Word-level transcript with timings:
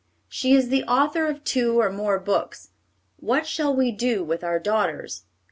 She 0.27 0.53
is 0.55 0.69
the 0.69 0.83
author 0.85 1.27
of 1.27 1.43
two 1.43 1.79
or 1.79 1.91
more 1.91 2.17
books, 2.17 2.71
_What 3.23 3.43
shall 3.45 3.75
we 3.75 3.91
do 3.91 4.23
with 4.23 4.43
Our 4.43 4.57
Daughters? 4.57 5.25